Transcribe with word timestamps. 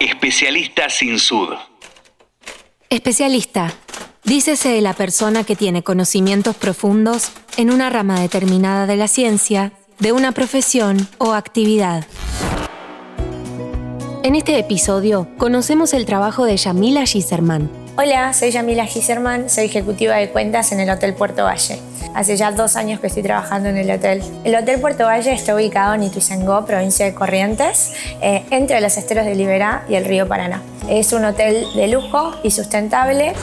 Especialista 0.00 0.90
sin 0.90 1.18
sud. 1.18 1.54
Especialista. 2.90 3.72
Dícese 4.24 4.68
de 4.68 4.82
la 4.82 4.92
persona 4.92 5.42
que 5.42 5.56
tiene 5.56 5.82
conocimientos 5.82 6.54
profundos 6.54 7.32
en 7.56 7.70
una 7.70 7.88
rama 7.88 8.20
determinada 8.20 8.86
de 8.86 8.96
la 8.96 9.08
ciencia, 9.08 9.72
de 9.98 10.12
una 10.12 10.32
profesión 10.32 11.08
o 11.16 11.32
actividad. 11.32 12.04
En 14.22 14.34
este 14.34 14.58
episodio 14.58 15.28
conocemos 15.38 15.94
el 15.94 16.04
trabajo 16.04 16.44
de 16.44 16.58
Yamila 16.58 17.06
Giserman. 17.06 17.70
Hola, 17.96 18.34
soy 18.34 18.50
Yamila 18.50 18.84
Giserman, 18.84 19.48
soy 19.48 19.64
ejecutiva 19.64 20.16
de 20.16 20.28
cuentas 20.28 20.72
en 20.72 20.80
el 20.80 20.90
Hotel 20.90 21.14
Puerto 21.14 21.44
Valle. 21.44 21.78
Hace 22.16 22.38
ya 22.38 22.50
dos 22.50 22.76
años 22.76 22.98
que 22.98 23.08
estoy 23.08 23.22
trabajando 23.22 23.68
en 23.68 23.76
el 23.76 23.90
hotel. 23.90 24.22
El 24.42 24.54
Hotel 24.54 24.80
Puerto 24.80 25.04
Valle 25.04 25.34
está 25.34 25.54
ubicado 25.54 25.92
en 25.92 26.02
Ituizengó, 26.02 26.64
provincia 26.64 27.04
de 27.04 27.12
Corrientes, 27.12 27.92
eh, 28.22 28.42
entre 28.50 28.80
los 28.80 28.96
esteros 28.96 29.26
de 29.26 29.34
Liberá 29.34 29.84
y 29.86 29.96
el 29.96 30.06
río 30.06 30.26
Paraná. 30.26 30.62
Es 30.88 31.12
un 31.12 31.26
hotel 31.26 31.66
de 31.74 31.88
lujo 31.88 32.32
y 32.42 32.52
sustentable. 32.52 33.34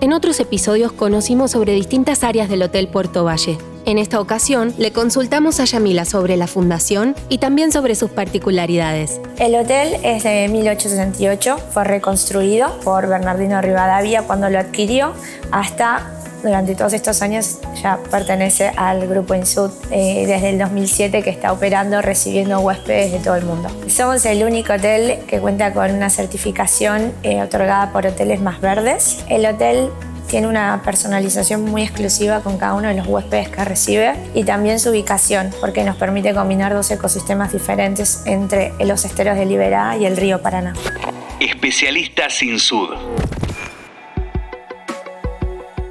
En 0.00 0.12
otros 0.12 0.38
episodios 0.38 0.92
conocimos 0.92 1.50
sobre 1.50 1.72
distintas 1.72 2.22
áreas 2.22 2.48
del 2.48 2.62
Hotel 2.62 2.86
Puerto 2.86 3.24
Valle. 3.24 3.58
En 3.86 3.98
esta 3.98 4.20
ocasión 4.20 4.72
le 4.78 4.92
consultamos 4.92 5.58
a 5.58 5.64
Yamila 5.64 6.04
sobre 6.04 6.36
la 6.36 6.46
fundación 6.46 7.16
y 7.28 7.38
también 7.38 7.72
sobre 7.72 7.96
sus 7.96 8.10
particularidades. 8.10 9.20
El 9.38 9.56
hotel 9.56 9.96
es 10.04 10.22
de 10.22 10.46
1868, 10.48 11.58
fue 11.72 11.82
reconstruido 11.82 12.78
por 12.84 13.08
Bernardino 13.08 13.60
Rivadavia 13.60 14.22
cuando 14.22 14.48
lo 14.48 14.60
adquirió 14.60 15.12
hasta 15.50 16.15
durante 16.42 16.74
todos 16.74 16.92
estos 16.92 17.22
años 17.22 17.58
ya 17.82 17.98
pertenece 18.10 18.72
al 18.76 19.06
grupo 19.06 19.34
Insud 19.34 19.70
eh, 19.90 20.24
desde 20.26 20.50
el 20.50 20.58
2007 20.58 21.22
que 21.22 21.30
está 21.30 21.52
operando 21.52 22.02
recibiendo 22.02 22.60
huéspedes 22.60 23.12
de 23.12 23.18
todo 23.18 23.36
el 23.36 23.44
mundo. 23.44 23.68
Somos 23.88 24.24
el 24.26 24.44
único 24.44 24.74
hotel 24.74 25.18
que 25.26 25.40
cuenta 25.40 25.72
con 25.72 25.90
una 25.92 26.10
certificación 26.10 27.12
eh, 27.22 27.42
otorgada 27.42 27.92
por 27.92 28.06
Hoteles 28.06 28.40
Más 28.40 28.60
Verdes. 28.60 29.24
El 29.28 29.46
hotel 29.46 29.90
tiene 30.28 30.48
una 30.48 30.82
personalización 30.84 31.62
muy 31.64 31.82
exclusiva 31.82 32.40
con 32.40 32.58
cada 32.58 32.74
uno 32.74 32.88
de 32.88 32.94
los 32.94 33.06
huéspedes 33.06 33.48
que 33.48 33.64
recibe 33.64 34.14
y 34.34 34.44
también 34.44 34.80
su 34.80 34.90
ubicación, 34.90 35.50
porque 35.60 35.84
nos 35.84 35.96
permite 35.96 36.34
combinar 36.34 36.74
dos 36.74 36.90
ecosistemas 36.90 37.52
diferentes 37.52 38.22
entre 38.26 38.72
los 38.84 39.04
esteros 39.04 39.36
de 39.36 39.46
Liberá 39.46 39.96
y 39.96 40.04
el 40.04 40.16
río 40.16 40.42
Paraná. 40.42 40.74
Especialista 41.40 42.28
sin 42.30 42.58
sud. 42.58 42.90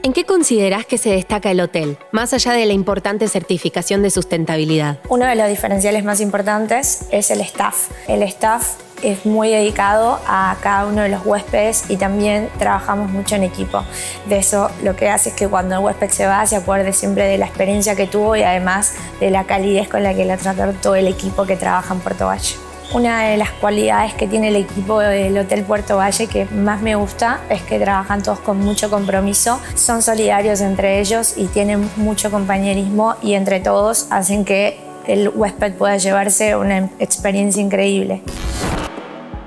¿En 0.06 0.14
qué 0.14 0.24
consideras 0.24 0.86
que 0.86 1.00
se 1.00 1.10
destaca 1.10 1.50
el 1.50 1.60
hotel, 1.60 1.98
más 2.12 2.32
allá 2.32 2.52
de 2.52 2.68
la 2.68 2.74
importante 2.74 3.28
certificación 3.28 4.04
de 4.04 4.12
sustentabilidad? 4.12 5.00
Uno 5.10 5.26
de 5.26 5.34
los 5.34 5.50
diferenciales 5.50 6.04
más 6.04 6.22
importantes 6.22 7.08
es 7.10 7.32
el 7.32 7.42
staff. 7.42 7.90
El 8.08 8.22
staff 8.22 8.74
es 9.02 9.26
muy 9.26 9.50
dedicado 9.50 10.20
a 10.28 10.58
cada 10.62 10.86
uno 10.86 11.02
de 11.02 11.10
los 11.10 11.26
huéspedes 11.26 11.90
y 11.90 11.98
también 11.98 12.50
trabajamos 12.60 13.10
mucho 13.10 13.34
en 13.34 13.46
equipo. 13.46 13.84
De 14.30 14.38
eso 14.38 14.70
lo 14.84 14.96
que 14.96 15.10
hace 15.10 15.30
es 15.30 15.36
que 15.36 15.48
cuando 15.48 15.74
el 15.74 15.82
huésped 15.84 16.12
se 16.12 16.28
va 16.28 16.46
se 16.46 16.58
acuerde 16.58 16.94
siempre 16.94 17.24
de 17.24 17.40
la 17.40 17.48
experiencia 17.48 17.96
que 17.96 18.06
tuvo 18.06 18.36
y 18.36 18.44
además 18.44 18.94
de 19.20 19.32
la 19.32 19.46
calidez 19.46 19.90
con 19.90 20.04
la 20.04 20.14
que 20.14 20.24
la 20.24 20.38
trató 20.38 20.72
todo 20.84 20.94
el 20.94 21.08
equipo 21.08 21.48
que 21.48 21.58
trabaja 21.58 21.96
en 21.96 22.00
Puerto 22.02 22.28
Valle. 22.28 22.54
Una 22.94 23.24
de 23.24 23.38
las 23.38 23.52
cualidades 23.52 24.14
que 24.14 24.28
tiene 24.28 24.50
el 24.50 24.56
equipo 24.56 25.00
del 25.00 25.38
Hotel 25.38 25.64
Puerto 25.64 25.98
Valle 25.98 26.28
que 26.28 26.46
más 26.46 26.82
me 26.82 26.96
gusta 26.96 27.42
es 27.50 27.62
que 27.64 27.80
trabajan 27.80 28.24
todos 28.24 28.40
con 28.40 28.60
mucho 28.60 28.90
compromiso, 28.90 29.60
son 29.76 30.02
solidarios 30.02 30.62
entre 30.62 31.00
ellos 31.00 31.34
y 31.36 31.48
tienen 31.48 31.90
mucho 31.98 32.32
compañerismo 32.32 33.16
y 33.22 33.34
entre 33.34 33.60
todos 33.60 34.08
hacen 34.12 34.46
que 34.46 34.80
el 35.08 35.30
huésped 35.30 35.74
pueda 35.74 35.98
llevarse 35.98 36.56
una 36.56 36.90
experiencia 37.00 37.62
increíble. 37.62 38.22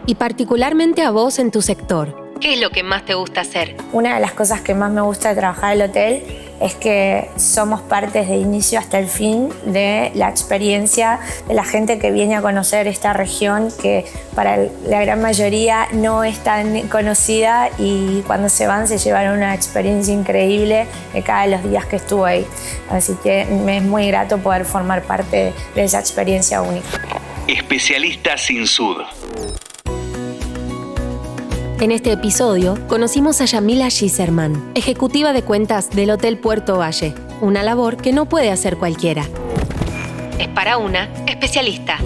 Y 0.06 0.16
particularmente 0.16 1.02
a 1.02 1.10
vos 1.10 1.38
en 1.38 1.50
tu 1.50 1.62
sector, 1.62 2.32
¿qué 2.40 2.54
es 2.54 2.60
lo 2.60 2.70
que 2.70 2.82
más 2.82 3.04
te 3.04 3.14
gusta 3.14 3.42
hacer? 3.42 3.76
Una 3.92 4.14
de 4.14 4.20
las 4.20 4.32
cosas 4.32 4.60
que 4.60 4.74
más 4.74 4.90
me 4.90 5.00
gusta 5.00 5.30
de 5.30 5.36
trabajar 5.36 5.74
en 5.74 5.82
el 5.82 5.90
hotel 5.90 6.47
es 6.60 6.74
que 6.74 7.30
somos 7.36 7.80
parte 7.82 8.24
de 8.24 8.36
inicio 8.36 8.78
hasta 8.78 8.98
el 8.98 9.08
fin 9.08 9.50
de 9.64 10.10
la 10.14 10.28
experiencia 10.28 11.20
de 11.46 11.54
la 11.54 11.64
gente 11.64 11.98
que 11.98 12.10
viene 12.10 12.36
a 12.36 12.42
conocer 12.42 12.86
esta 12.86 13.12
región 13.12 13.68
que 13.80 14.04
para 14.34 14.58
la 14.86 15.00
gran 15.00 15.20
mayoría 15.20 15.88
no 15.92 16.24
es 16.24 16.38
tan 16.38 16.88
conocida 16.88 17.70
y 17.78 18.22
cuando 18.26 18.48
se 18.48 18.66
van 18.66 18.88
se 18.88 18.98
llevan 18.98 19.36
una 19.36 19.54
experiencia 19.54 20.12
increíble 20.12 20.86
de 21.12 21.22
cada 21.22 21.42
de 21.42 21.50
los 21.50 21.62
días 21.64 21.86
que 21.86 21.96
estuve 21.96 22.30
ahí. 22.30 22.46
Así 22.90 23.14
que 23.22 23.44
me 23.44 23.78
es 23.78 23.82
muy 23.82 24.08
grato 24.08 24.38
poder 24.38 24.64
formar 24.64 25.02
parte 25.02 25.52
de 25.74 25.84
esa 25.84 26.00
experiencia 26.00 26.62
única. 26.62 26.88
Especialista 27.46 28.36
sin 28.36 28.66
sud. 28.66 28.98
En 31.80 31.92
este 31.92 32.10
episodio 32.10 32.76
conocimos 32.88 33.40
a 33.40 33.44
Yamila 33.44 33.88
Giserman, 33.88 34.72
ejecutiva 34.74 35.32
de 35.32 35.42
cuentas 35.42 35.90
del 35.90 36.10
Hotel 36.10 36.36
Puerto 36.36 36.76
Valle, 36.76 37.14
una 37.40 37.62
labor 37.62 37.96
que 37.98 38.12
no 38.12 38.28
puede 38.28 38.50
hacer 38.50 38.78
cualquiera. 38.78 39.24
Es 40.40 40.48
para 40.48 40.76
una 40.76 41.04
especialista. 41.28 41.98